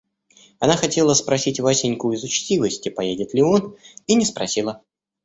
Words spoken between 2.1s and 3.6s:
из учтивости, поедет ли